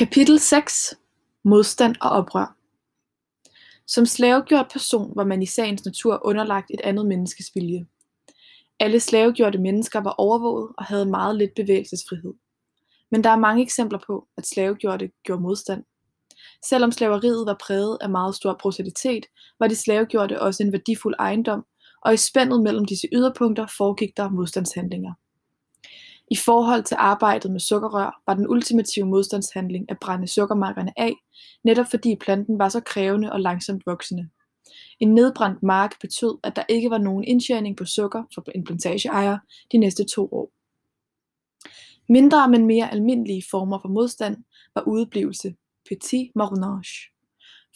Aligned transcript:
Kapitel 0.00 0.38
6 0.38 0.94
Modstand 1.44 1.94
og 2.00 2.10
oprør 2.10 2.56
Som 3.86 4.06
slavegjort 4.06 4.66
person 4.72 5.12
var 5.16 5.24
man 5.24 5.42
i 5.42 5.46
sagens 5.46 5.84
natur 5.84 6.20
underlagt 6.24 6.70
et 6.70 6.80
andet 6.80 7.06
menneskes 7.06 7.50
vilje. 7.54 7.86
Alle 8.78 9.00
slavegjorte 9.00 9.58
mennesker 9.58 10.00
var 10.00 10.10
overvåget 10.10 10.68
og 10.78 10.84
havde 10.84 11.06
meget 11.06 11.36
lidt 11.36 11.54
bevægelsesfrihed. 11.54 12.34
Men 13.10 13.24
der 13.24 13.30
er 13.30 13.36
mange 13.36 13.62
eksempler 13.62 13.98
på, 14.06 14.28
at 14.36 14.46
slavegjorte 14.46 15.10
gjorde 15.22 15.42
modstand. 15.42 15.84
Selvom 16.68 16.92
slaveriet 16.92 17.46
var 17.46 17.56
præget 17.66 17.98
af 18.00 18.10
meget 18.10 18.34
stor 18.34 18.56
brutalitet, 18.60 19.26
var 19.58 19.66
de 19.66 19.76
slavegjorte 19.76 20.40
også 20.40 20.62
en 20.62 20.72
værdifuld 20.72 21.14
ejendom, 21.18 21.64
og 22.04 22.14
i 22.14 22.16
spændet 22.16 22.62
mellem 22.62 22.84
disse 22.84 23.08
yderpunkter 23.12 23.66
foregik 23.76 24.16
der 24.16 24.30
modstandshandlinger. 24.30 25.12
I 26.30 26.36
forhold 26.36 26.82
til 26.82 26.96
arbejdet 27.00 27.50
med 27.50 27.60
sukkerrør 27.60 28.22
var 28.26 28.34
den 28.34 28.48
ultimative 28.48 29.06
modstandshandling 29.06 29.90
at 29.90 29.98
brænde 30.00 30.28
sukkermarkerne 30.28 30.92
af, 30.96 31.14
netop 31.64 31.86
fordi 31.90 32.16
planten 32.20 32.58
var 32.58 32.68
så 32.68 32.80
krævende 32.80 33.32
og 33.32 33.40
langsomt 33.40 33.86
voksende. 33.86 34.28
En 35.00 35.14
nedbrændt 35.14 35.62
mark 35.62 36.00
betød, 36.00 36.38
at 36.42 36.56
der 36.56 36.62
ikke 36.68 36.90
var 36.90 36.98
nogen 36.98 37.24
indtjening 37.24 37.76
på 37.76 37.84
sukker 37.84 38.22
for 38.34 38.44
en 38.54 38.64
plantageejer 38.64 39.38
de 39.72 39.78
næste 39.78 40.04
to 40.04 40.28
år. 40.32 40.52
Mindre, 42.08 42.48
men 42.48 42.66
mere 42.66 42.92
almindelige 42.92 43.42
former 43.50 43.78
for 43.82 43.88
modstand 43.88 44.36
var 44.74 44.82
udeblivelse, 44.82 45.54
petit 45.88 46.30
marronage, 46.34 47.10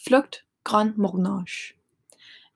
flugt, 0.07 0.35
grand 0.63 0.95
marronage. 0.95 1.73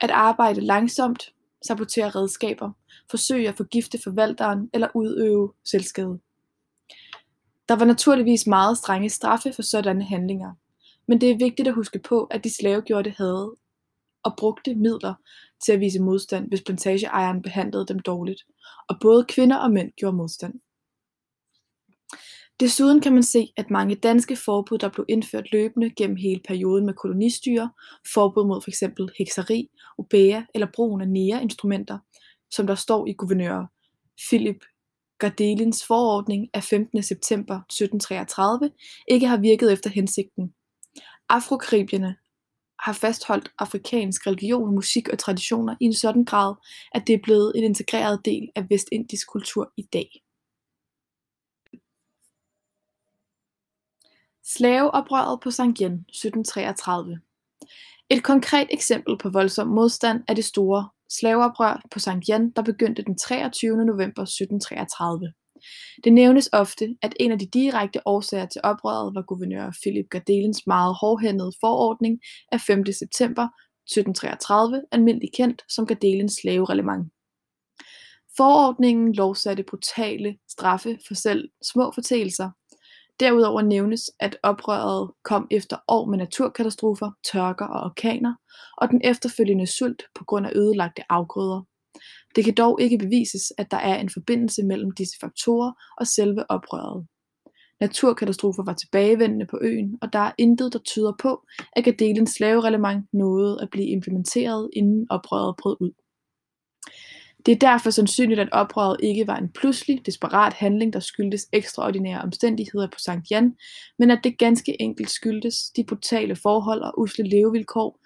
At 0.01 0.11
arbejde 0.11 0.61
langsomt, 0.61 1.33
sabotere 1.67 2.09
redskaber, 2.09 2.71
forsøge 3.11 3.49
at 3.49 3.57
forgifte 3.57 3.99
forvalteren 4.03 4.69
eller 4.73 4.87
udøve 4.95 5.53
selvskade. 5.65 6.19
Der 7.69 7.75
var 7.75 7.85
naturligvis 7.85 8.47
meget 8.47 8.77
strenge 8.77 9.09
straffe 9.09 9.53
for 9.53 9.61
sådanne 9.61 10.03
handlinger, 10.03 10.53
men 11.07 11.21
det 11.21 11.31
er 11.31 11.37
vigtigt 11.37 11.67
at 11.67 11.73
huske 11.73 11.99
på, 11.99 12.23
at 12.23 12.43
de 12.43 12.55
slavegjorte 12.55 13.09
havde 13.17 13.55
og 14.23 14.35
brugte 14.37 14.75
midler 14.75 15.13
til 15.65 15.71
at 15.71 15.79
vise 15.79 16.01
modstand, 16.01 16.47
hvis 16.47 16.61
plantageejeren 16.61 17.41
behandlede 17.41 17.85
dem 17.85 17.99
dårligt, 17.99 18.41
og 18.89 18.95
både 19.01 19.25
kvinder 19.29 19.57
og 19.57 19.71
mænd 19.71 19.91
gjorde 19.97 20.17
modstand. 20.17 20.53
Desuden 22.59 23.01
kan 23.01 23.13
man 23.13 23.23
se, 23.23 23.53
at 23.57 23.69
mange 23.69 23.95
danske 23.95 24.35
forbud, 24.35 24.77
der 24.77 24.89
blev 24.89 25.05
indført 25.09 25.51
løbende 25.51 25.89
gennem 25.89 26.17
hele 26.17 26.41
perioden 26.47 26.85
med 26.85 26.93
kolonistyre, 26.93 27.71
forbud 28.13 28.45
mod 28.47 28.61
f.eks. 28.61 28.83
hekseri, 29.17 29.69
obea 29.97 30.41
eller 30.53 30.67
brugen 30.73 31.01
af 31.01 31.07
nære-instrumenter, 31.07 31.97
som 32.51 32.67
der 32.67 32.75
står 32.75 33.07
i 33.07 33.13
guvernør 33.13 33.65
Philip 34.29 34.63
Gardelins 35.19 35.85
forordning 35.85 36.49
af 36.53 36.63
15. 36.63 37.03
september 37.03 37.55
1733, 37.55 38.71
ikke 39.07 39.27
har 39.27 39.37
virket 39.37 39.73
efter 39.73 39.89
hensigten. 39.89 40.53
Afrokaribierne 41.29 42.15
har 42.79 42.93
fastholdt 42.93 43.51
afrikansk 43.59 44.27
religion, 44.27 44.75
musik 44.75 45.09
og 45.09 45.19
traditioner 45.19 45.75
i 45.81 45.85
en 45.85 45.93
sådan 45.93 46.25
grad, 46.25 46.55
at 46.91 47.03
det 47.07 47.13
er 47.13 47.19
blevet 47.23 47.51
en 47.55 47.63
integreret 47.63 48.25
del 48.25 48.49
af 48.55 48.69
vestindisk 48.69 49.27
kultur 49.27 49.73
i 49.77 49.81
dag. 49.93 50.09
Slaveoprøret 54.57 55.39
på 55.43 55.51
Sankt 55.51 55.81
Jan 55.81 55.93
1733 55.93 57.19
Et 58.09 58.23
konkret 58.23 58.67
eksempel 58.71 59.17
på 59.17 59.29
voldsom 59.29 59.67
modstand 59.67 60.23
er 60.27 60.33
det 60.33 60.45
store 60.45 60.89
slaveoprør 61.09 61.81
på 61.91 61.99
Sankt 61.99 62.29
Jan, 62.29 62.51
der 62.51 62.61
begyndte 62.61 63.03
den 63.03 63.17
23. 63.17 63.85
november 63.85 64.21
1733. 64.21 65.33
Det 66.03 66.13
nævnes 66.13 66.49
ofte, 66.53 66.95
at 67.01 67.13
en 67.19 67.31
af 67.31 67.39
de 67.39 67.45
direkte 67.45 68.07
årsager 68.07 68.45
til 68.45 68.61
oprøret 68.63 69.15
var 69.15 69.21
guvernør 69.21 69.71
Philip 69.81 70.09
Gardelens 70.09 70.67
meget 70.67 70.95
hårdhændede 71.01 71.51
forordning 71.59 72.19
af 72.51 72.61
5. 72.61 72.85
september 72.85 73.43
1733, 73.43 74.81
almindeligt 74.91 75.35
kendt 75.35 75.63
som 75.67 75.85
Gardelens 75.85 76.33
slavereglement. 76.41 77.11
Forordningen 78.37 79.13
lovsatte 79.13 79.63
brutale 79.63 80.37
straffe 80.49 80.99
for 81.07 81.13
selv 81.13 81.49
små 81.63 81.91
forteelser, 81.95 82.49
Derudover 83.19 83.61
nævnes 83.61 84.11
at 84.19 84.37
oprøret 84.43 85.11
kom 85.23 85.47
efter 85.51 85.77
år 85.87 86.05
med 86.05 86.17
naturkatastrofer, 86.17 87.11
tørker 87.31 87.65
og 87.65 87.83
orkaner, 87.83 88.33
og 88.77 88.89
den 88.89 89.01
efterfølgende 89.03 89.67
sult 89.67 90.03
på 90.15 90.25
grund 90.25 90.47
af 90.47 90.51
ødelagte 90.55 91.03
afgrøder. 91.09 91.61
Det 92.35 92.45
kan 92.45 92.53
dog 92.53 92.81
ikke 92.81 92.97
bevises, 92.97 93.53
at 93.57 93.71
der 93.71 93.77
er 93.77 93.99
en 93.99 94.09
forbindelse 94.09 94.63
mellem 94.63 94.91
disse 94.91 95.17
faktorer 95.21 95.71
og 95.97 96.07
selve 96.07 96.51
oprøret. 96.51 97.07
Naturkatastrofer 97.79 98.63
var 98.63 98.73
tilbagevendende 98.73 99.45
på 99.45 99.59
øen, 99.61 99.97
og 100.01 100.13
der 100.13 100.19
er 100.19 100.31
intet, 100.37 100.73
der 100.73 100.79
tyder 100.79 101.13
på, 101.21 101.45
at 101.73 101.83
Gardelens 101.83 102.31
slavereglement 102.31 103.05
nåede 103.13 103.61
at 103.61 103.69
blive 103.69 103.87
implementeret, 103.87 104.69
inden 104.73 105.07
oprøret 105.09 105.55
brød 105.57 105.77
ud. 105.79 105.91
Det 107.45 107.51
er 107.51 107.59
derfor 107.59 107.89
sandsynligt, 107.89 108.39
at 108.39 108.49
oprøret 108.51 108.97
ikke 109.03 109.27
var 109.27 109.37
en 109.37 109.49
pludselig, 109.49 110.05
desperat 110.05 110.53
handling, 110.53 110.93
der 110.93 110.99
skyldtes 110.99 111.47
ekstraordinære 111.53 112.21
omstændigheder 112.21 112.87
på 112.87 112.99
Sankt 112.99 113.31
Jan, 113.31 113.55
men 113.99 114.11
at 114.11 114.19
det 114.23 114.37
ganske 114.37 114.81
enkelt 114.81 115.09
skyldtes 115.09 115.55
de 115.75 115.83
brutale 115.83 116.35
forhold 116.35 116.81
og 116.81 116.99
usle 116.99 117.29
levevilkår, 117.29 117.99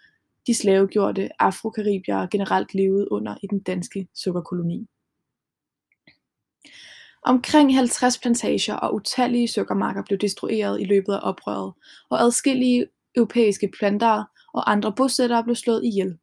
de 0.47 0.53
slavegjorte 0.53 1.29
afrokaribier 1.41 2.27
generelt 2.27 2.73
levede 2.73 3.11
under 3.11 3.35
i 3.43 3.47
den 3.47 3.59
danske 3.59 4.07
sukkerkoloni. 4.15 4.87
Omkring 7.25 7.75
50 7.75 8.19
plantager 8.19 8.75
og 8.75 8.95
utallige 8.95 9.47
sukkermarker 9.47 10.03
blev 10.03 10.19
destrueret 10.19 10.81
i 10.81 10.83
løbet 10.83 11.13
af 11.13 11.19
oprøret, 11.21 11.73
og 12.09 12.21
adskillige 12.21 12.87
europæiske 13.15 13.71
planter 13.79 14.23
og 14.53 14.71
andre 14.71 14.93
bosættere 14.97 15.43
blev 15.43 15.55
slået 15.55 15.85
ihjel. 15.85 16.17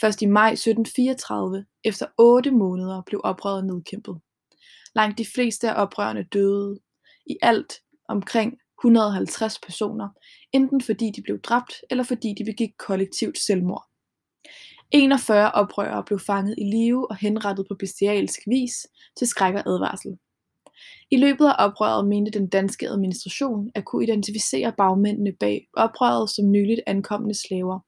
Først 0.00 0.22
i 0.22 0.26
maj 0.26 0.52
1734, 0.52 1.64
efter 1.84 2.06
otte 2.18 2.50
måneder, 2.50 3.02
blev 3.06 3.20
oprøret 3.24 3.66
nedkæmpet. 3.66 4.20
Langt 4.94 5.18
de 5.18 5.26
fleste 5.34 5.70
af 5.70 5.82
oprørerne 5.82 6.22
døde. 6.22 6.78
I 7.26 7.36
alt 7.42 7.72
omkring 8.08 8.58
150 8.80 9.58
personer, 9.66 10.08
enten 10.52 10.80
fordi 10.80 11.10
de 11.16 11.22
blev 11.22 11.40
dræbt, 11.40 11.72
eller 11.90 12.04
fordi 12.04 12.34
de 12.38 12.44
begik 12.44 12.70
kollektivt 12.78 13.38
selvmord. 13.38 13.88
41 14.90 15.52
oprørere 15.52 16.04
blev 16.04 16.18
fanget 16.18 16.54
i 16.58 16.64
live 16.64 17.10
og 17.10 17.16
henrettet 17.16 17.66
på 17.68 17.74
bestialsk 17.74 18.40
vis 18.46 18.86
til 19.16 19.26
skræk 19.26 19.54
og 19.54 19.62
advarsel. 19.66 20.18
I 21.10 21.16
løbet 21.16 21.46
af 21.46 21.54
oprøret 21.58 22.08
mente 22.08 22.30
den 22.30 22.48
danske 22.48 22.88
administration 22.88 23.70
at 23.74 23.84
kunne 23.84 24.04
identificere 24.04 24.72
bagmændene 24.78 25.32
bag 25.40 25.68
oprøret 25.76 26.30
som 26.30 26.50
nyligt 26.50 26.80
ankomne 26.86 27.34
slaver, 27.34 27.80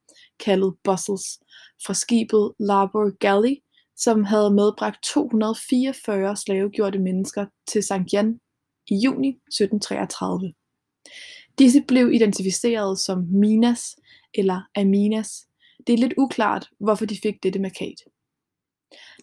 kaldet 0.44 0.74
Bustles, 0.84 1.38
fra 1.86 1.94
skibet 1.94 2.52
Labor 2.58 3.16
Galley, 3.18 3.56
som 3.96 4.24
havde 4.24 4.54
medbragt 4.54 5.04
244 5.04 6.36
slavegjorte 6.36 6.98
mennesker 6.98 7.46
til 7.68 7.82
St. 7.82 8.12
Jan 8.12 8.38
i 8.90 8.94
juni 9.04 9.28
1733. 9.28 10.52
Disse 11.58 11.82
blev 11.88 12.12
identificeret 12.12 12.98
som 12.98 13.18
Minas 13.30 13.96
eller 14.34 14.60
Aminas. 14.74 15.30
Det 15.86 15.92
er 15.92 15.98
lidt 15.98 16.14
uklart, 16.18 16.68
hvorfor 16.80 17.06
de 17.06 17.18
fik 17.22 17.42
dette 17.42 17.58
markat. 17.58 17.98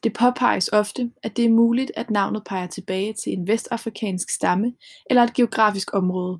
Det 0.03 0.13
påpeges 0.13 0.69
ofte, 0.73 1.11
at 1.23 1.37
det 1.37 1.45
er 1.45 1.49
muligt, 1.49 1.91
at 1.95 2.09
navnet 2.09 2.43
peger 2.43 2.67
tilbage 2.67 3.13
til 3.13 3.33
en 3.33 3.47
vestafrikansk 3.47 4.29
stamme 4.29 4.73
eller 5.09 5.23
et 5.23 5.33
geografisk 5.33 5.93
område, 5.93 6.39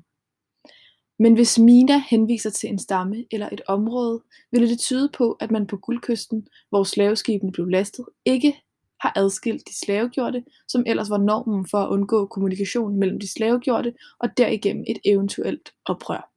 men 1.22 1.34
hvis 1.34 1.58
Mina 1.58 1.98
henviser 1.98 2.50
til 2.50 2.68
en 2.68 2.78
stamme 2.78 3.24
eller 3.30 3.48
et 3.52 3.60
område, 3.66 4.22
ville 4.52 4.68
det 4.68 4.78
tyde 4.78 5.10
på, 5.16 5.36
at 5.40 5.50
man 5.50 5.66
på 5.66 5.76
Guldkysten, 5.76 6.48
hvor 6.68 6.84
slaveskibene 6.84 7.52
blev 7.52 7.66
lastet, 7.66 8.04
ikke 8.24 8.62
har 9.00 9.12
adskilt 9.16 9.68
de 9.68 9.78
slavegjorte, 9.78 10.44
som 10.68 10.84
ellers 10.86 11.10
var 11.10 11.18
normen 11.18 11.66
for 11.70 11.78
at 11.78 11.88
undgå 11.88 12.26
kommunikation 12.26 12.96
mellem 12.98 13.20
de 13.20 13.32
slavegjorte 13.32 13.94
og 14.18 14.28
derigennem 14.36 14.84
et 14.88 14.98
eventuelt 15.04 15.72
oprør. 15.84 16.28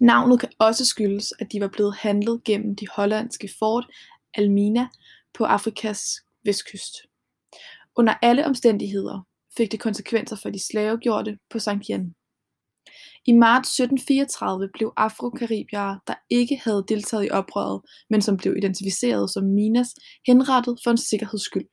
Navnet 0.00 0.40
kan 0.40 0.48
også 0.58 0.84
skyldes, 0.86 1.32
at 1.38 1.52
de 1.52 1.60
var 1.60 1.68
blevet 1.68 1.94
handlet 1.94 2.44
gennem 2.44 2.76
de 2.76 2.86
hollandske 2.96 3.50
fort 3.58 3.86
Almina 4.34 4.88
på 5.34 5.44
Afrikas 5.44 6.00
vestkyst. 6.44 6.94
Under 7.96 8.14
alle 8.22 8.46
omstændigheder 8.46 9.26
fik 9.56 9.72
det 9.72 9.80
konsekvenser 9.80 10.36
for 10.42 10.50
de 10.50 10.66
slavegjorte 10.66 11.38
på 11.50 11.58
St. 11.58 11.88
Jan. 11.88 12.14
I 13.26 13.32
marts 13.32 13.80
1734 13.80 14.68
blev 14.74 14.92
afrokaribiere, 14.96 16.00
der 16.06 16.14
ikke 16.30 16.60
havde 16.64 16.84
deltaget 16.88 17.26
i 17.26 17.30
oprøret, 17.30 17.82
men 18.10 18.22
som 18.22 18.36
blev 18.36 18.56
identificeret 18.56 19.30
som 19.30 19.44
Minas, 19.44 19.94
henrettet 20.26 20.78
for 20.84 20.90
en 20.90 20.98
sikkerheds 20.98 21.42
skyld. 21.42 21.68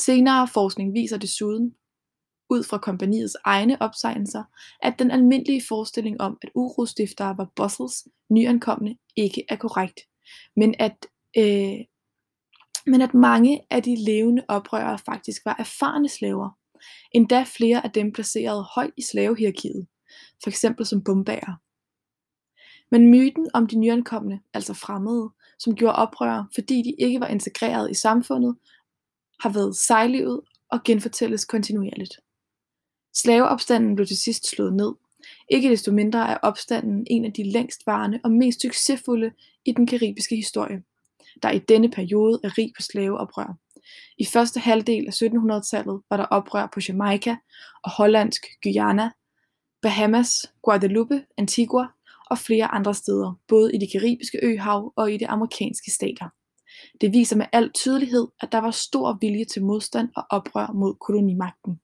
Senere 0.00 0.48
forskning 0.48 0.94
viser 0.94 1.18
desuden, 1.18 1.74
ud 2.50 2.62
fra 2.62 2.78
kompaniets 2.78 3.36
egne 3.44 3.82
optegnelser, 3.82 4.44
at 4.82 4.94
den 4.98 5.10
almindelige 5.10 5.62
forestilling 5.68 6.20
om, 6.20 6.38
at 6.42 6.50
urostiftere 6.54 7.38
var 7.38 7.52
bossels, 7.56 8.08
nyankomne, 8.30 8.96
ikke 9.16 9.44
er 9.48 9.56
korrekt, 9.56 10.00
men 10.56 10.74
at, 10.78 10.96
øh, 11.38 11.78
men 12.86 13.00
at 13.00 13.14
mange 13.14 13.60
af 13.70 13.82
de 13.82 14.04
levende 14.04 14.44
oprørere 14.48 14.98
faktisk 14.98 15.44
var 15.44 15.56
erfarne 15.58 16.08
slaver, 16.08 16.50
endda 17.12 17.44
flere 17.56 17.84
af 17.84 17.90
dem 17.90 18.12
placeret 18.12 18.66
højt 18.74 18.92
i 18.96 19.02
slavehierarkiet. 19.02 19.86
for 20.42 20.50
eksempel 20.50 20.86
som 20.86 21.04
bombager. 21.04 21.60
Men 22.90 23.10
myten 23.10 23.50
om 23.54 23.66
de 23.66 23.76
nyankomne, 23.76 24.40
altså 24.54 24.74
fremmede, 24.74 25.30
som 25.58 25.74
gjorde 25.74 25.96
oprør, 25.96 26.44
fordi 26.54 26.82
de 26.82 26.94
ikke 26.98 27.20
var 27.20 27.26
integreret 27.26 27.90
i 27.90 27.94
samfundet, 27.94 28.56
har 29.40 29.52
været 29.52 29.76
sejlivet 29.76 30.40
og 30.68 30.84
genfortælles 30.84 31.44
kontinuerligt. 31.44 32.20
Slaveopstanden 33.14 33.94
blev 33.94 34.06
til 34.06 34.16
sidst 34.16 34.46
slået 34.46 34.72
ned. 34.72 34.94
Ikke 35.48 35.70
desto 35.70 35.92
mindre 35.92 36.28
er 36.28 36.36
opstanden 36.36 37.06
en 37.10 37.24
af 37.24 37.32
de 37.32 37.50
længstvarende 37.50 38.20
og 38.24 38.30
mest 38.30 38.60
succesfulde 38.62 39.32
i 39.64 39.72
den 39.72 39.86
karibiske 39.86 40.36
historie, 40.36 40.82
der 41.42 41.50
i 41.50 41.58
denne 41.58 41.90
periode 41.90 42.40
er 42.44 42.58
rig 42.58 42.72
på 42.76 42.82
slaveoprør. 42.82 43.56
I 44.18 44.24
første 44.24 44.60
halvdel 44.60 45.06
af 45.06 45.22
1700-tallet 45.22 46.02
var 46.10 46.16
der 46.16 46.24
oprør 46.24 46.66
på 46.74 46.80
Jamaica 46.88 47.36
og 47.82 47.90
hollandsk 47.90 48.46
Guyana, 48.62 49.10
Bahamas, 49.82 50.52
Guadeloupe, 50.62 51.24
Antigua 51.38 51.86
og 52.30 52.38
flere 52.38 52.66
andre 52.66 52.94
steder, 52.94 53.40
både 53.48 53.74
i 53.74 53.78
det 53.78 53.88
karibiske 53.92 54.38
øhav 54.42 54.92
og 54.96 55.12
i 55.12 55.16
de 55.16 55.28
amerikanske 55.28 55.90
stater. 55.90 56.28
Det 57.00 57.12
viser 57.12 57.36
med 57.36 57.46
al 57.52 57.72
tydelighed, 57.72 58.28
at 58.40 58.52
der 58.52 58.58
var 58.58 58.70
stor 58.70 59.18
vilje 59.20 59.44
til 59.44 59.64
modstand 59.64 60.08
og 60.16 60.26
oprør 60.30 60.72
mod 60.72 60.94
kolonimagten. 60.94 61.80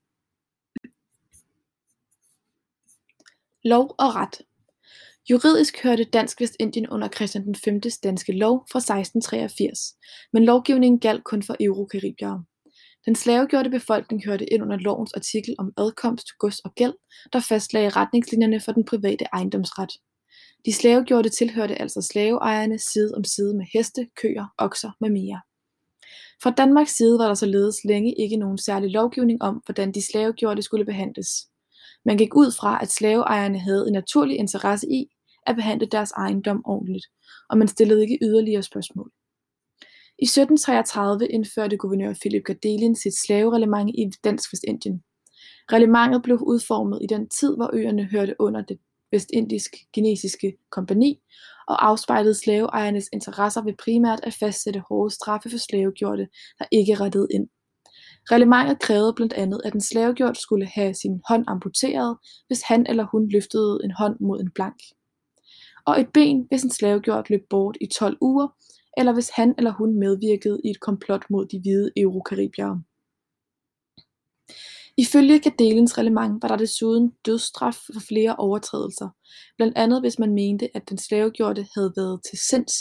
Lov 3.65 3.95
og 3.99 4.15
ret 4.15 4.43
Juridisk 5.31 5.83
hørte 5.83 6.05
Dansk 6.05 6.41
Vestindien 6.41 6.89
under 6.89 7.09
Christian 7.09 7.45
den 7.45 7.55
5. 7.55 7.81
danske 8.05 8.33
lov 8.33 8.67
fra 8.73 8.79
1683, 8.79 9.79
men 10.33 10.45
lovgivningen 10.45 11.01
galt 11.01 11.25
kun 11.25 11.43
for 11.43 11.57
eurokaribiere. 11.61 12.45
Den 13.07 13.15
slavegjorte 13.15 13.71
befolkning 13.71 14.25
hørte 14.25 14.53
ind 14.53 14.63
under 14.63 14.77
lovens 14.77 15.13
artikel 15.13 15.55
om 15.59 15.73
adkomst, 15.77 16.27
gods 16.39 16.59
og 16.59 16.75
gæld, 16.75 16.95
der 17.33 17.41
fastlagde 17.41 17.89
retningslinjerne 17.89 18.61
for 18.61 18.73
den 18.73 18.85
private 18.85 19.25
ejendomsret. 19.33 19.91
De 20.67 20.73
slavegjorte 20.73 21.29
tilhørte 21.29 21.81
altså 21.81 22.03
slaveejerne 22.03 22.79
side 22.79 23.13
om 23.17 23.25
side 23.25 23.57
med 23.57 23.67
heste, 23.73 24.09
køer, 24.23 24.47
okser 24.59 24.91
med 25.01 25.11
mere. 25.11 25.41
Fra 26.43 26.51
Danmarks 26.51 26.97
side 26.97 27.19
var 27.19 27.27
der 27.27 27.35
således 27.35 27.77
længe 27.85 28.15
ikke 28.19 28.37
nogen 28.37 28.59
særlig 28.59 28.91
lovgivning 28.91 29.43
om, 29.43 29.63
hvordan 29.65 29.93
de 29.93 30.07
slavegjorte 30.07 30.63
skulle 30.63 30.85
behandles. 30.85 31.29
Man 32.05 32.19
gik 32.19 32.35
ud 32.35 32.53
fra, 32.61 32.79
at 32.83 32.91
slaveejerne 32.91 33.59
havde 33.59 33.85
en 33.89 33.93
naturlig 33.93 34.37
interesse 34.37 34.87
i 34.91 35.07
at 35.49 35.57
behandle 35.57 35.87
deres 35.87 36.11
ejendom 36.11 36.63
ordentligt, 36.65 37.07
og 37.51 37.59
man 37.59 37.69
stillede 37.69 38.03
ikke 38.03 38.19
yderligere 38.23 38.63
spørgsmål. 38.63 39.11
I 40.19 40.25
1733 40.25 41.29
indførte 41.29 41.77
guvernør 41.77 42.15
Philip 42.21 42.45
Gardelin 42.45 42.97
sit 42.97 43.17
slavereglement 43.27 43.91
i 43.91 44.11
Dansk 44.25 44.53
Vestindien. 44.53 45.03
Reglementet 45.73 46.23
blev 46.23 46.39
udformet 46.43 46.99
i 47.03 47.07
den 47.07 47.29
tid, 47.29 47.57
hvor 47.57 47.71
øerne 47.73 48.05
hørte 48.05 48.35
under 48.39 48.63
det 48.63 48.79
vestindisk 49.13 49.71
kinesiske 49.95 50.57
kompani 50.71 51.21
og 51.69 51.87
afspejlede 51.87 52.35
slaveejernes 52.35 53.09
interesser 53.13 53.63
ved 53.65 53.75
primært 53.85 54.21
at 54.23 54.35
fastsætte 54.35 54.83
hårde 54.89 55.15
straffe 55.15 55.51
for 55.51 55.59
slavegjorte, 55.59 56.29
der 56.59 56.65
ikke 56.73 56.95
rettede 56.95 57.29
ind. 57.35 57.49
Reglementet 58.31 58.81
krævede 58.81 59.15
blandt 59.17 59.33
andet, 59.33 59.61
at 59.65 59.75
en 59.75 59.81
slavegjort 59.81 60.39
skulle 60.39 60.67
have 60.67 60.95
sin 60.95 61.21
hånd 61.29 61.45
amputeret, 61.49 62.17
hvis 62.47 62.63
han 62.63 62.87
eller 62.89 63.07
hun 63.13 63.29
løftede 63.29 63.81
en 63.85 63.91
hånd 63.91 64.17
mod 64.21 64.41
en 64.41 64.51
blank, 64.55 64.79
og 65.87 66.01
et 66.01 66.09
ben, 66.15 66.47
hvis 66.49 66.63
en 66.63 66.71
slavegjort 66.71 67.31
løb 67.31 67.47
bort 67.51 67.77
i 67.81 67.87
12 67.87 68.19
uger, 68.21 68.49
eller 68.97 69.13
hvis 69.13 69.29
han 69.29 69.55
eller 69.59 69.73
hun 69.73 69.99
medvirkede 69.99 70.61
i 70.65 70.71
et 70.71 70.81
komplot 70.81 71.25
mod 71.31 71.47
de 71.47 71.61
hvide 71.61 71.91
eurokaribiere. 71.97 72.83
Ifølge 74.97 75.39
Gadelens 75.39 75.99
reglement 75.99 76.43
var 76.43 76.49
der 76.49 76.57
desuden 76.57 77.13
dødsstraf 77.27 77.75
for 77.75 78.01
flere 78.09 78.37
overtrædelser, 78.37 79.09
blandt 79.57 79.79
andet 79.79 80.01
hvis 80.01 80.19
man 80.19 80.35
mente, 80.35 80.77
at 80.77 80.91
den 80.91 80.99
slavegjorte 80.99 81.67
havde 81.75 81.93
været 81.97 82.21
til 82.31 82.39
sinds 82.39 82.75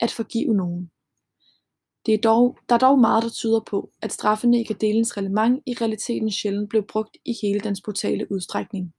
at 0.00 0.10
forgive 0.10 0.54
nogen. 0.54 0.90
Det 2.06 2.14
er 2.14 2.18
dog, 2.18 2.58
der 2.68 2.74
er 2.74 2.78
dog 2.78 2.98
meget, 2.98 3.22
der 3.22 3.30
tyder 3.30 3.60
på, 3.70 3.90
at 4.02 4.12
straffene 4.12 4.60
i 4.60 4.64
Gadelens 4.64 5.16
reglement 5.16 5.62
i 5.66 5.74
realiteten 5.80 6.30
sjældent 6.30 6.70
blev 6.70 6.86
brugt 6.86 7.16
i 7.24 7.34
hele 7.42 7.60
dens 7.60 7.80
brutale 7.84 8.32
udstrækning. 8.32 8.94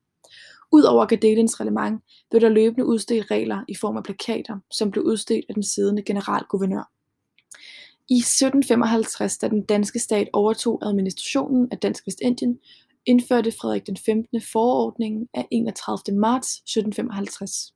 Udover 0.72 1.06
Gadelens 1.06 1.60
reglement 1.60 2.04
blev 2.30 2.42
der 2.42 2.50
løbende 2.50 2.86
udstedt 2.86 3.32
regler 3.32 3.64
i 3.68 3.76
form 3.76 3.98
af 3.98 4.04
plakater, 4.04 4.58
som 4.72 4.92
blev 4.92 5.04
udstedt 5.04 5.46
af 5.50 5.54
den 5.54 5.64
siddende 5.64 6.04
generalguvernør. 6.04 6.92
I 8.10 8.18
1755, 8.18 9.38
da 9.38 9.48
den 9.48 9.66
danske 9.66 10.00
stat 10.00 10.30
overtog 10.34 10.80
administrationen 10.86 11.68
af 11.72 11.78
Dansk 11.78 12.08
Vestindien, 12.08 12.60
indførte 13.06 13.52
Frederik 13.52 13.88
den 13.88 13.98
15. 13.98 14.42
forordningen 14.42 15.28
af 15.34 15.48
31. 15.52 16.18
marts 16.18 16.56
1755. 16.56 17.74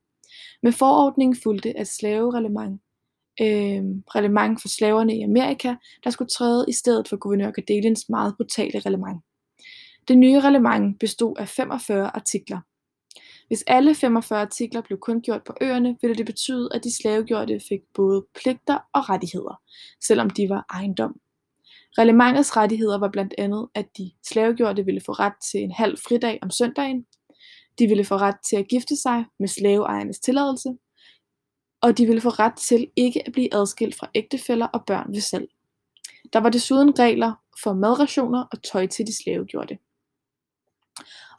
Med 0.64 0.72
forordningen 0.72 1.38
fulgte 1.44 1.80
et 1.80 1.88
slavereglement 1.88 2.82
øh, 3.42 3.84
reglement 4.16 4.62
for 4.62 4.68
slaverne 4.68 5.18
i 5.18 5.22
Amerika, 5.22 5.76
der 6.04 6.10
skulle 6.10 6.30
træde 6.30 6.66
i 6.68 6.72
stedet 6.74 7.08
for 7.08 7.18
guvernør 7.18 7.52
Gadelins 7.52 8.10
meget 8.10 8.36
brutale 8.38 8.80
reglement. 8.80 9.22
Det 10.08 10.18
nye 10.18 10.40
reglement 10.40 11.00
bestod 11.00 11.36
af 11.40 11.48
45 11.48 12.16
artikler. 12.16 12.60
Hvis 13.48 13.64
alle 13.68 13.96
45 13.96 14.42
artikler 14.42 14.82
blev 14.82 15.00
kundgjort 15.00 15.44
på 15.44 15.54
øerne, 15.62 15.98
ville 16.02 16.16
det 16.16 16.26
betyde, 16.26 16.70
at 16.74 16.84
de 16.84 16.96
slavegjorte 16.96 17.60
fik 17.70 17.80
både 17.94 18.26
pligter 18.36 18.80
og 18.94 19.10
rettigheder, 19.10 19.62
selvom 20.08 20.30
de 20.30 20.50
var 20.50 20.66
ejendom. 20.70 21.20
Reglementets 21.98 22.58
rettigheder 22.58 22.98
var 22.98 23.10
blandt 23.10 23.34
andet, 23.38 23.68
at 23.76 23.86
de 23.98 24.12
slavegjorte 24.24 24.86
ville 24.86 25.02
få 25.06 25.12
ret 25.12 25.34
til 25.52 25.60
en 25.60 25.72
halv 25.72 25.98
fridag 25.98 26.40
om 26.42 26.52
søndagen, 26.52 27.06
de 27.80 27.88
ville 27.88 28.06
få 28.06 28.18
ret 28.18 28.36
til 28.50 28.56
at 28.56 28.68
gifte 28.68 28.96
sig 28.96 29.26
med 29.40 29.48
slaveejernes 29.48 30.20
tilladelse, 30.20 30.70
og 31.82 31.98
de 31.98 32.06
ville 32.06 32.22
få 32.22 32.30
ret 32.30 32.56
til 32.58 32.92
ikke 32.96 33.28
at 33.28 33.34
blive 33.34 33.56
adskilt 33.56 33.96
fra 33.96 34.10
ægtefæller 34.16 34.66
og 34.66 34.86
børn 34.88 35.14
ved 35.14 35.22
salg. 35.22 35.48
Der 36.34 36.40
var 36.40 36.50
desuden 36.50 37.00
regler 37.00 37.34
for 37.64 37.74
madrationer 37.74 38.46
og 38.52 38.64
tøj 38.64 38.88
til 38.88 39.08
de 39.08 39.18
slavegjorte. 39.24 39.78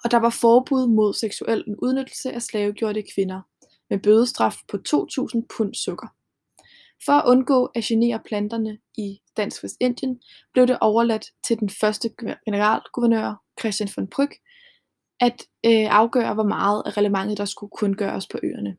Og 0.04 0.10
der 0.10 0.16
var 0.16 0.30
forbud 0.30 0.86
mod 0.86 1.14
seksuel 1.14 1.64
udnyttelse 1.82 2.32
af 2.32 2.42
slavegjorte 2.42 3.04
kvinder, 3.14 3.40
med 3.90 3.98
bødestraf 3.98 4.56
på 4.68 4.76
2.000 4.88 5.42
pund 5.56 5.74
sukker. 5.74 6.08
For 7.04 7.12
at 7.12 7.28
undgå 7.28 7.66
at 7.66 7.84
genere 7.84 8.20
planterne 8.26 8.78
i 8.96 9.20
Dansk 9.36 9.62
Vestindien, 9.62 10.20
blev 10.52 10.66
det 10.66 10.78
overladt 10.80 11.26
til 11.46 11.60
den 11.60 11.70
første 11.70 12.10
generalguvernør, 12.46 13.42
Christian 13.60 13.88
von 13.96 14.08
Pryk, 14.08 14.34
at 15.20 15.42
øh, 15.66 15.86
afgøre, 16.00 16.34
hvor 16.34 16.48
meget 16.56 16.82
af 16.86 16.96
relevantet 16.96 17.38
der 17.38 17.44
skulle 17.44 17.70
kun 17.70 17.94
gøres 17.94 18.26
på 18.26 18.38
øerne. 18.42 18.76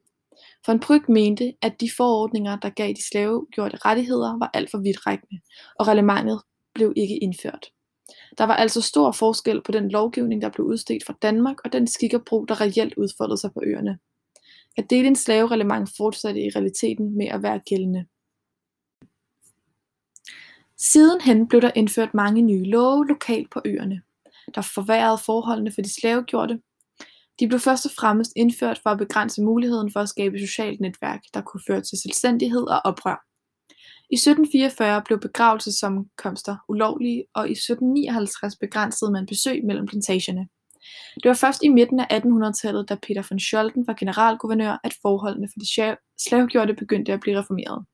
Von 0.68 0.80
Pryk 0.80 1.10
mente, 1.10 1.54
at 1.62 1.82
de 1.82 1.90
forordninger, 1.98 2.60
der 2.60 2.70
gav 2.70 2.90
de 2.90 3.08
slavegjorte 3.10 3.78
rettigheder, 3.78 4.40
var 4.40 4.50
alt 4.54 4.72
for 4.72 4.78
vidtrækkende, 4.78 5.42
og 5.80 5.88
relevantet 5.88 6.42
blev 6.74 6.94
ikke 6.96 7.18
indført. 7.18 7.72
Der 8.38 8.44
var 8.44 8.56
altså 8.56 8.82
stor 8.82 9.12
forskel 9.12 9.62
på 9.62 9.72
den 9.72 9.90
lovgivning, 9.90 10.42
der 10.42 10.50
blev 10.50 10.66
udstedt 10.66 11.06
fra 11.06 11.18
Danmark, 11.22 11.56
og 11.66 11.74
den 11.74 11.88
skik 11.88 12.14
og 12.14 12.26
brug, 12.26 12.48
der 12.48 12.62
reelt 12.62 12.94
udfoldede 12.98 13.38
sig 13.38 13.54
på 13.54 13.62
øerne. 13.66 14.00
At 14.78 14.90
dele 14.90 15.08
en 15.08 15.16
slavereglement 15.16 15.90
fortsatte 15.98 16.42
i 16.42 16.50
realiteten 16.50 17.18
med 17.18 17.28
at 17.28 17.44
være 17.44 17.60
gældende. 17.70 18.06
Sidenhen 20.78 21.48
blev 21.48 21.62
der 21.62 21.72
indført 21.76 22.14
mange 22.14 22.42
nye 22.42 22.64
love 22.64 23.08
lokalt 23.08 23.52
på 23.52 23.62
øerne, 23.66 24.02
der 24.56 24.62
forværrede 24.62 25.18
forholdene 25.26 25.72
for 25.72 25.82
de 25.82 25.94
slavegjorte. 25.94 26.60
De 27.40 27.48
blev 27.48 27.60
først 27.60 27.86
og 27.86 27.92
fremmest 27.92 28.32
indført 28.36 28.80
for 28.84 28.90
at 28.90 28.98
begrænse 28.98 29.42
muligheden 29.42 29.92
for 29.92 30.00
at 30.00 30.10
skabe 30.10 30.40
socialt 30.40 30.82
netværk, 30.82 31.22
der 31.34 31.42
kunne 31.42 31.62
føre 31.68 31.82
til 31.82 31.98
selvstændighed 32.02 32.64
og 32.68 32.82
oprør. 32.84 33.35
I 34.12 34.16
1744 34.16 35.02
blev 35.06 35.20
begravelsessammenkomster 35.20 36.56
ulovlige 36.70 37.26
og 37.34 37.50
i 37.50 37.52
1759 37.52 38.56
begrænsede 38.56 39.12
man 39.12 39.26
besøg 39.26 39.66
mellem 39.66 39.88
plantagerne. 39.88 40.48
Det 41.24 41.30
var 41.30 41.34
først 41.34 41.64
i 41.64 41.70
midten 41.70 42.00
af 42.00 42.20
1800-tallet, 42.20 42.90
da 42.90 42.96
Peter 42.96 43.24
von 43.30 43.40
Scholten 43.40 43.88
var 43.88 43.94
generalguvernør, 43.94 44.80
at 44.84 44.94
forholdene 45.02 45.48
for 45.54 45.60
de 45.60 45.96
slavgjorte 46.28 46.74
begyndte 46.74 47.14
at 47.14 47.20
blive 47.20 47.40
reformeret. 47.40 47.86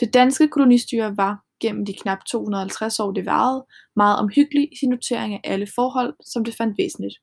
Det 0.00 0.14
danske 0.14 0.48
kolonistyre 0.48 1.16
var, 1.16 1.44
gennem 1.60 1.86
de 1.86 1.92
knap 1.92 2.18
250 2.30 3.00
år 3.00 3.12
det 3.12 3.26
varede, 3.26 3.66
meget 3.96 4.18
omhyggelig 4.18 4.72
i 4.72 4.76
sin 4.76 4.90
notering 4.90 5.34
af 5.34 5.40
alle 5.44 5.68
forhold, 5.74 6.14
som 6.32 6.44
det 6.44 6.54
fandt 6.54 6.78
væsentligt, 6.78 7.14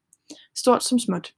stort 0.56 0.84
som 0.84 1.00
småt. 1.00 1.32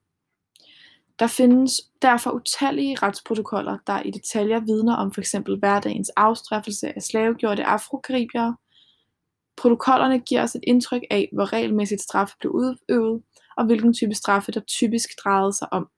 Der 1.20 1.28
findes 1.28 1.82
derfor 2.02 2.32
utallige 2.32 2.96
retsprotokoller, 2.96 3.78
der 3.88 4.02
i 4.02 4.12
detaljer 4.12 4.60
vidner 4.60 4.96
om 4.96 5.14
f.eks. 5.14 5.36
hverdagens 5.60 6.10
afstraffelse 6.10 6.96
af 6.96 7.02
slavegjorte 7.02 7.66
afrokaribiere. 7.66 8.58
Protokollerne 9.58 10.20
giver 10.20 10.44
os 10.44 10.56
et 10.56 10.64
indtryk 10.68 11.02
af, 11.12 11.30
hvor 11.34 11.54
regelmæssigt 11.54 12.02
straf 12.02 12.30
blev 12.40 12.52
udøvet, 12.52 13.24
og 13.58 13.66
hvilken 13.66 13.94
type 13.94 14.14
straffe 14.14 14.52
der 14.52 14.60
typisk 14.60 15.10
drejede 15.24 15.54
sig 15.54 15.74
om. 15.74 15.90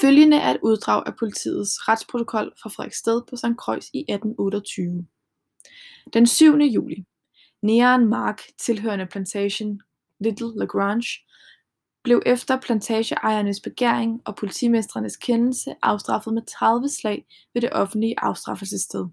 Følgende 0.00 0.36
er 0.36 0.50
et 0.50 0.60
uddrag 0.62 1.02
af 1.06 1.16
politiets 1.16 1.88
retsprotokol 1.88 2.52
fra 2.62 2.70
Frederiksted 2.70 3.22
på 3.30 3.36
St. 3.36 3.56
Croix 3.58 3.86
i 3.94 3.98
1828. 3.98 5.06
Den 6.12 6.26
7. 6.26 6.56
juli. 6.56 7.04
Neon 7.62 8.06
Mark, 8.06 8.42
tilhørende 8.58 9.06
plantation 9.06 9.80
Little 10.20 10.52
Lagrange, 10.56 11.08
blev 12.06 12.22
efter 12.26 12.60
plantageejernes 12.60 13.60
begæring 13.60 14.20
og 14.24 14.36
politimestrenes 14.36 15.16
kendelse 15.16 15.74
afstraffet 15.82 16.34
med 16.34 16.42
30 16.42 16.88
slag 16.88 17.26
ved 17.54 17.62
det 17.62 17.72
offentlige 17.72 18.14
afstraffelsessted. 18.18 19.06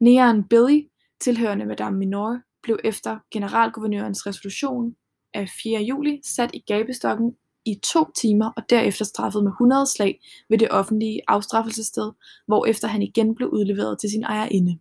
Negeren 0.00 0.44
Billy, 0.44 0.80
tilhørende 1.20 1.66
Madame 1.66 1.98
Minor, 1.98 2.40
blev 2.62 2.78
efter 2.84 3.18
generalguvernørens 3.30 4.26
resolution 4.26 4.96
af 5.34 5.48
4. 5.62 5.80
juli 5.80 6.20
sat 6.24 6.50
i 6.54 6.64
gabestokken 6.66 7.36
i 7.64 7.80
to 7.92 8.12
timer 8.20 8.50
og 8.56 8.62
derefter 8.70 9.04
straffet 9.04 9.44
med 9.44 9.52
100 9.52 9.86
slag 9.86 10.20
ved 10.48 10.58
det 10.58 10.70
offentlige 10.70 11.20
afstraffelsessted, 11.28 12.12
hvorefter 12.46 12.88
han 12.88 13.02
igen 13.02 13.34
blev 13.34 13.48
udleveret 13.48 13.98
til 13.98 14.10
sin 14.10 14.22
ejerinde. 14.22 14.78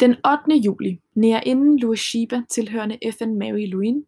Den 0.00 0.10
8. 0.10 0.56
juli, 0.64 1.00
nærerinden 1.14 1.78
Louis 1.78 2.00
Shiba, 2.00 2.42
tilhørende 2.50 2.98
FN 3.18 3.34
Mary 3.34 3.66
Louine, 3.66 4.02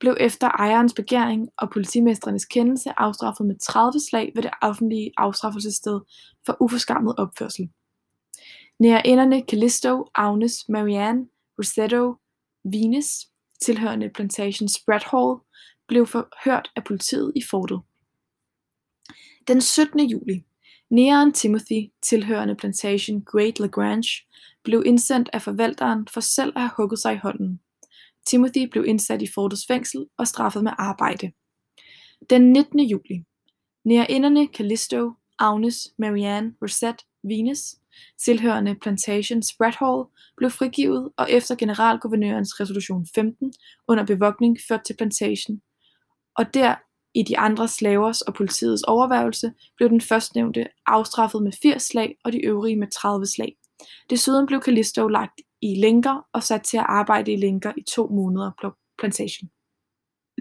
blev 0.00 0.16
efter 0.20 0.48
ejerens 0.48 0.94
begæring 0.94 1.48
og 1.58 1.70
politimestrenes 1.70 2.44
kendelse 2.44 2.90
afstraffet 2.96 3.46
med 3.46 3.58
30 3.58 3.92
slag 4.10 4.32
ved 4.34 4.42
det 4.42 4.50
offentlige 4.62 5.12
afstraffelsessted 5.16 6.00
for 6.46 6.56
uforskammet 6.60 7.14
opførsel. 7.18 7.68
Nærinderne 8.78 9.42
Callisto, 9.48 10.06
Agnes, 10.14 10.68
Marianne, 10.68 11.26
Rosetto, 11.58 12.14
Venus, 12.64 13.26
tilhørende 13.60 14.10
plantagen 14.14 14.68
Spread 14.68 15.00
Hall, 15.10 15.40
blev 15.88 16.06
forhørt 16.06 16.72
af 16.76 16.84
politiet 16.84 17.32
i 17.36 17.42
fortet. 17.50 17.80
Den 19.48 19.60
17. 19.60 20.00
juli, 20.00 20.44
Neon 20.90 21.32
Timothy, 21.32 21.90
tilhørende 22.02 22.54
plantation 22.54 23.24
Great 23.24 23.60
Lagrange, 23.60 24.10
blev 24.64 24.82
indsendt 24.86 25.28
af 25.32 25.42
forvalteren 25.42 26.08
for 26.10 26.20
selv 26.20 26.52
at 26.56 26.60
have 26.60 26.70
hugget 26.76 26.98
sig 26.98 27.14
i 27.14 27.18
hånden. 27.22 27.60
Timothy 28.26 28.68
blev 28.70 28.84
indsat 28.86 29.22
i 29.22 29.26
fortets 29.34 29.66
fængsel 29.66 30.06
og 30.18 30.28
straffet 30.28 30.64
med 30.64 30.72
arbejde. 30.78 31.32
Den 32.30 32.52
19. 32.52 32.80
juli, 32.80 33.24
Nærinderne 33.84 34.48
Callisto, 34.56 35.12
Agnes, 35.38 35.88
Marianne, 35.98 36.54
Rosette, 36.62 37.04
Venus, 37.22 37.74
tilhørende 38.24 38.74
Plantation 38.74 39.42
Spread 39.42 39.72
Hall, 39.78 40.04
blev 40.36 40.50
frigivet 40.50 41.10
og 41.16 41.30
efter 41.30 41.54
generalguvernørens 41.54 42.60
resolution 42.60 43.06
15 43.14 43.52
under 43.88 44.04
bevogtning 44.04 44.58
ført 44.68 44.80
til 44.86 44.96
Plantation, 44.96 45.60
og 46.36 46.54
der 46.54 46.74
i 47.14 47.22
de 47.22 47.38
andre 47.38 47.68
slavers 47.68 48.20
og 48.20 48.34
politiets 48.34 48.82
overværelse 48.82 49.52
blev 49.76 49.88
den 49.88 50.00
førstnævnte 50.00 50.66
afstraffet 50.86 51.42
med 51.42 51.52
80 51.62 51.82
slag 51.82 52.16
og 52.24 52.32
de 52.32 52.38
øvrige 52.38 52.76
med 52.76 52.88
30 53.00 53.26
slag. 53.26 53.56
Desuden 54.10 54.46
blev 54.46 54.62
Callisto 54.62 55.08
lagt 55.08 55.40
i 55.60 55.74
lænker 55.74 56.26
og 56.32 56.42
sat 56.42 56.62
til 56.62 56.76
at 56.76 56.86
arbejde 56.88 57.32
i 57.32 57.36
lænker 57.36 57.72
i 57.76 57.82
to 57.82 58.06
måneder 58.06 58.50
på 58.62 58.72
plantation. 58.98 59.50